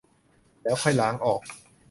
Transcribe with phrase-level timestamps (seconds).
[0.63, 1.41] แล้วค่อยล้างออก